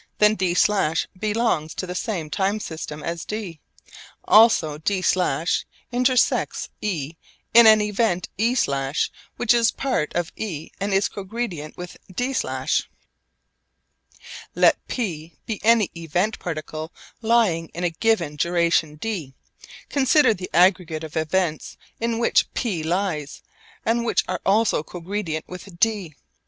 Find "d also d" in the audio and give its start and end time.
3.23-5.03